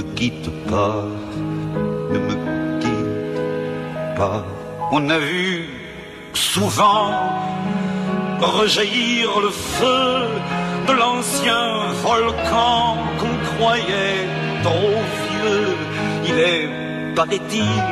[0.00, 1.04] Me quitte pas,
[2.12, 2.34] ne me
[2.80, 4.42] quitte pas.
[4.92, 5.68] On a vu
[6.32, 7.10] souvent
[8.40, 10.10] rejaillir le feu
[10.88, 11.66] de l'ancien
[12.02, 14.26] volcan qu'on croyait
[14.62, 15.76] trop vieux.
[16.28, 16.68] Il est,
[17.14, 17.90] paraît-il,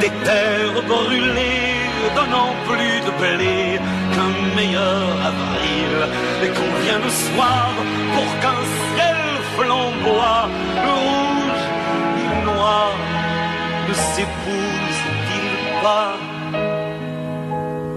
[0.00, 1.80] des terres brûlées,
[2.16, 3.80] donnant plus de blé
[4.14, 5.92] qu'un meilleur avril.
[6.44, 7.68] Et qu'on vient le soir
[8.14, 8.62] pour qu'un
[8.94, 9.20] ciel
[9.56, 10.48] flamboie,
[10.86, 11.27] le
[12.58, 12.84] moi
[13.88, 15.50] ne s'épouse-t-il
[15.82, 16.12] pas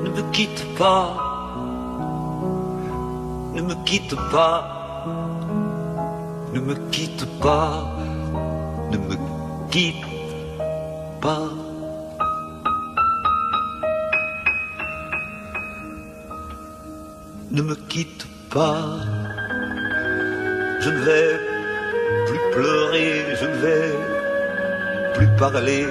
[0.03, 1.07] Ne me quitte pas,
[3.55, 4.59] ne me quitte pas,
[6.53, 7.73] ne me quitte pas,
[8.91, 9.15] ne me
[9.71, 10.07] quitte
[11.21, 11.49] pas.
[17.53, 18.81] Ne me quitte pas,
[20.79, 21.31] je ne vais
[22.27, 24.10] plus pleurer, je ne vais
[25.13, 25.85] plus parler,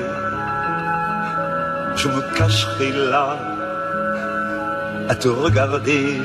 [1.96, 3.36] je me cacherai là
[5.08, 6.20] à te regarder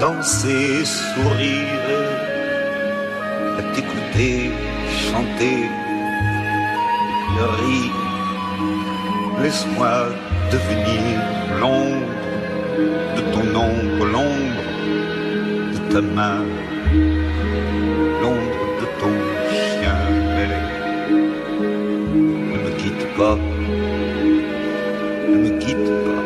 [0.00, 1.82] danser, sourire,
[3.58, 4.50] à t'écouter
[5.06, 5.68] chanter,
[7.36, 8.02] le rire.
[9.42, 9.94] Laisse-moi
[10.50, 11.20] devenir
[11.60, 12.06] l'ombre
[13.16, 14.62] de ton ombre, l'ombre
[15.74, 16.42] de ta main,
[18.22, 18.65] l'ombre
[23.16, 23.36] pas.
[25.28, 26.25] Ne me quitte pas.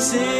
[0.00, 0.39] is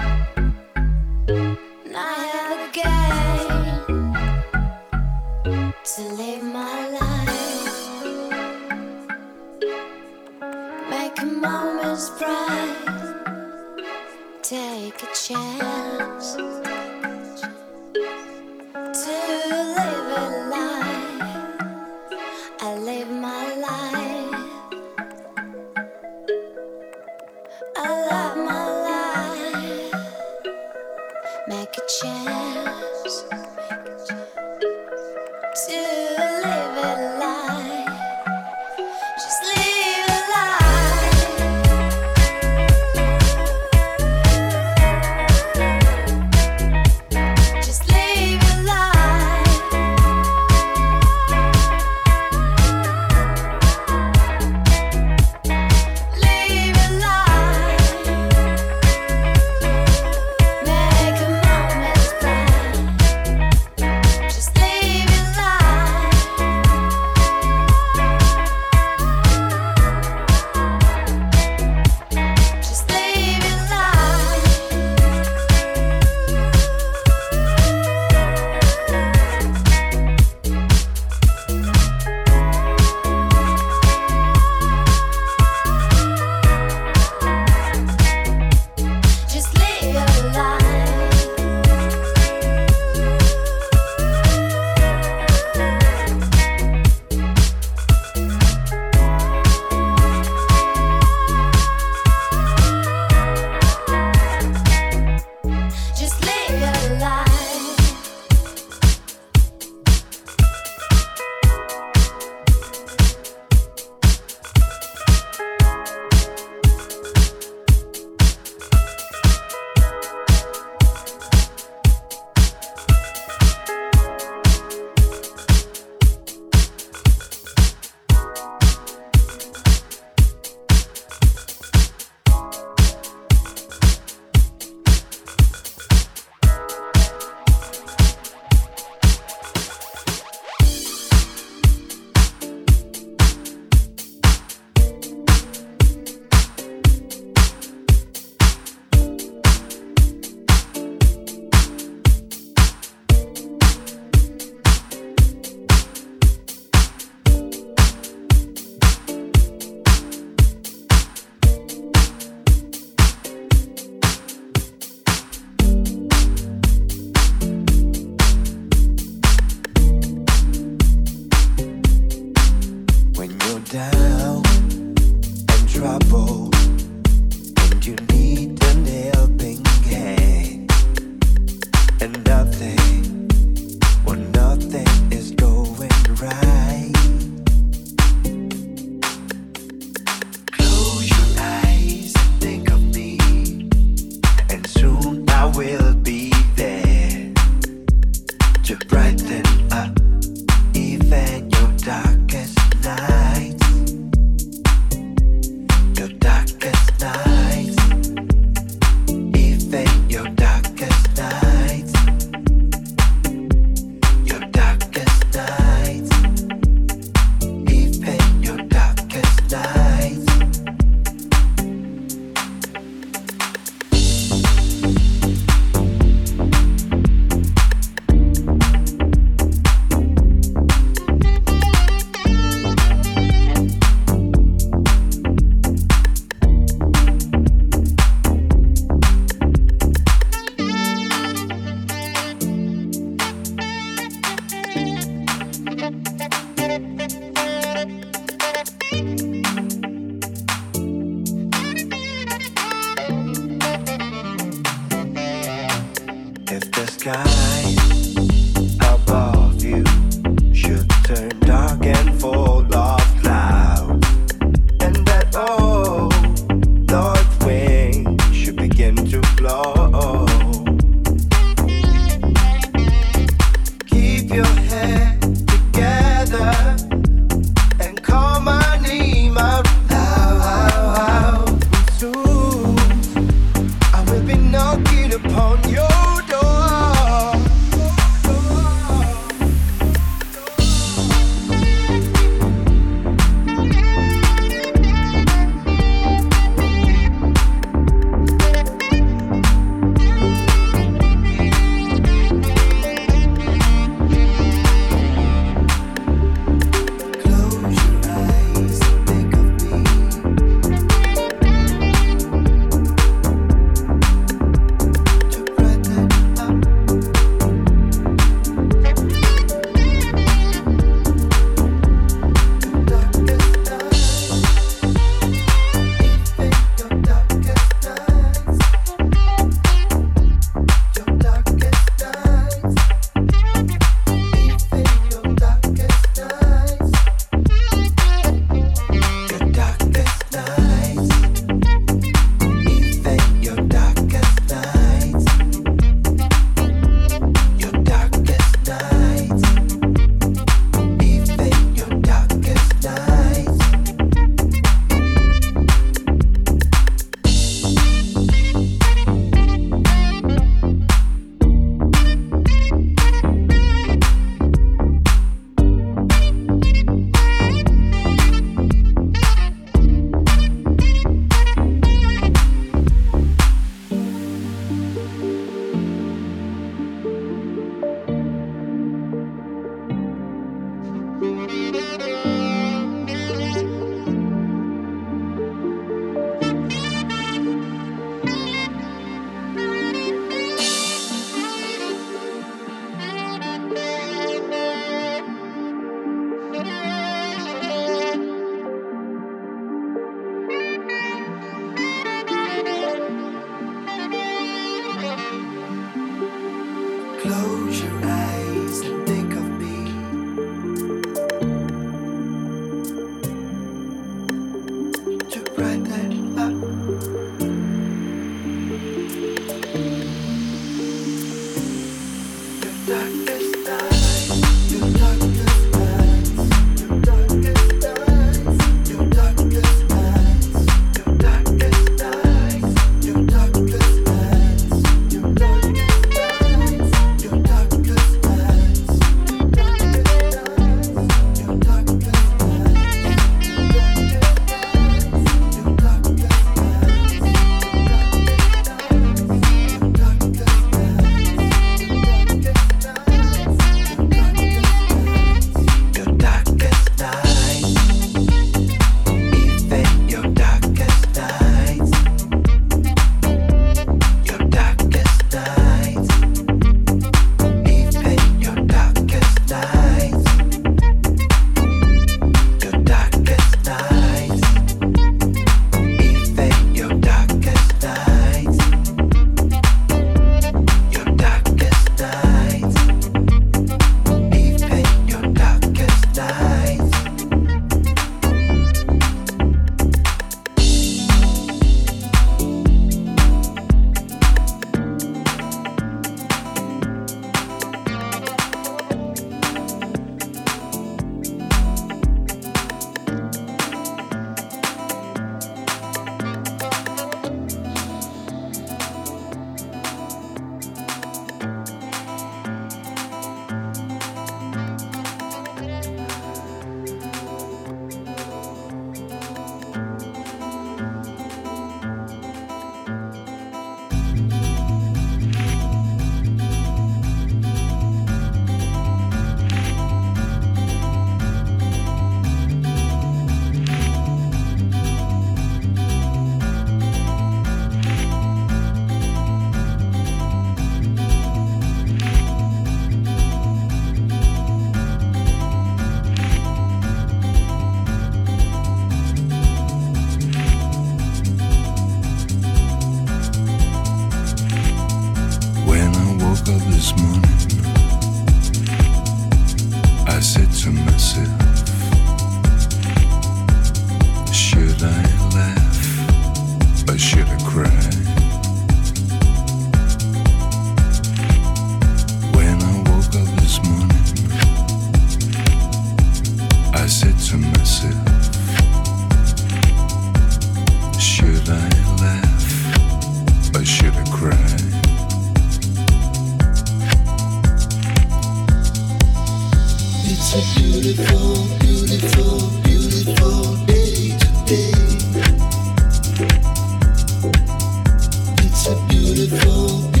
[599.21, 600.00] beautiful,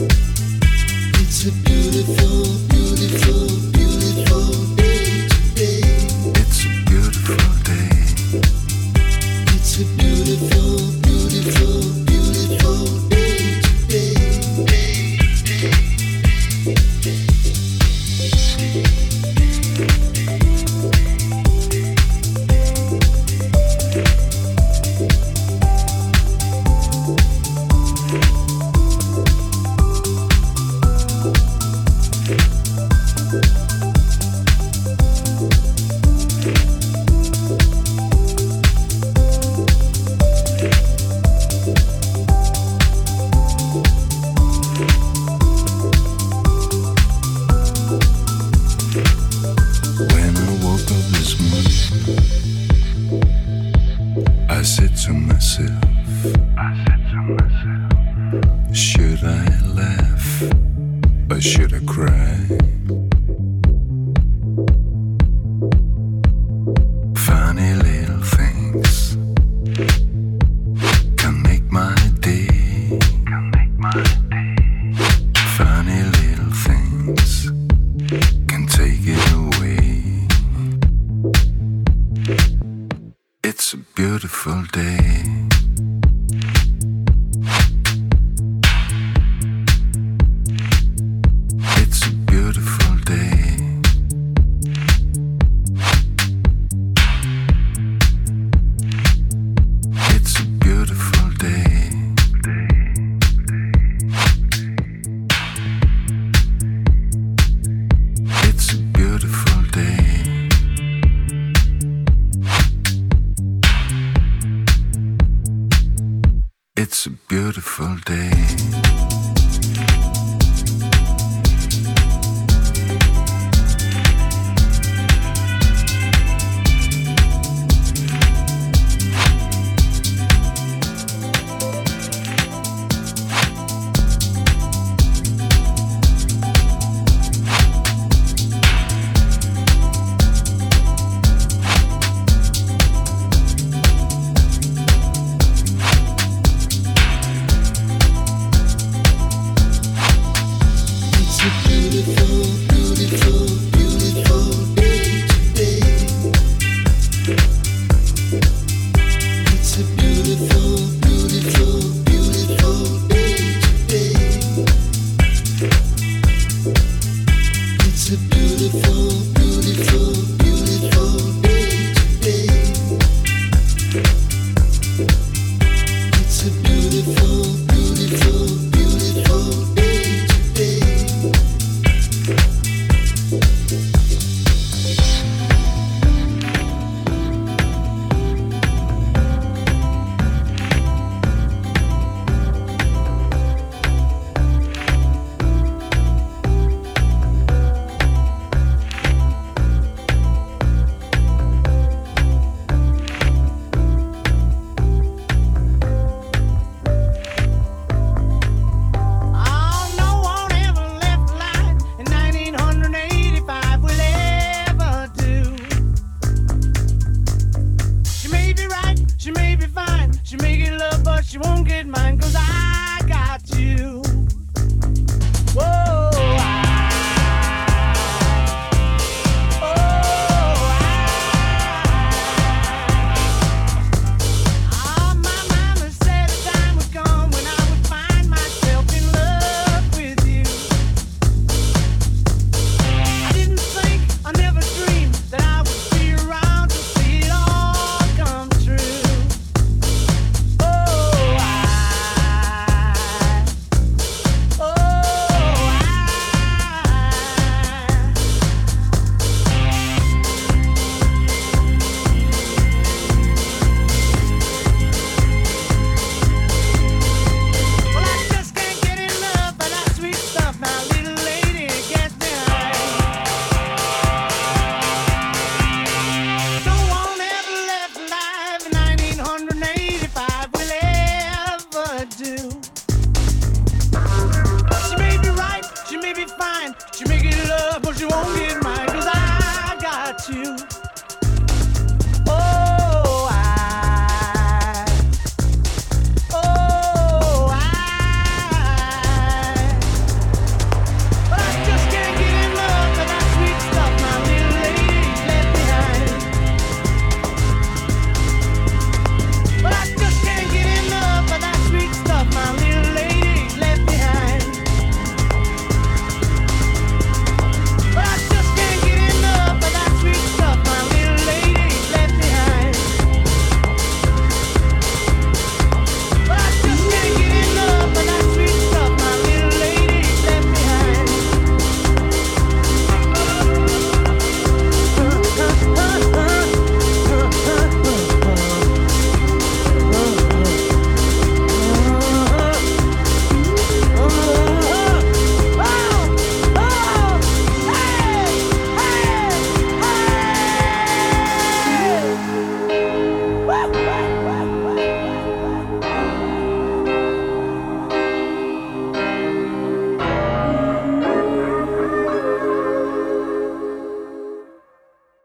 [0.00, 3.67] It's a beautiful, beautiful,